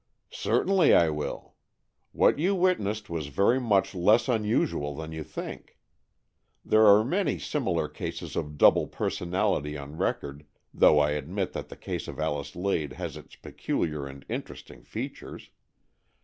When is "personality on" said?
8.87-9.97